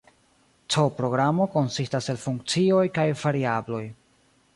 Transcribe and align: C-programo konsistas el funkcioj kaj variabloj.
C-programo 0.75 1.45
konsistas 1.55 2.09
el 2.13 2.19
funkcioj 2.23 2.81
kaj 2.97 3.05
variabloj. 3.25 3.83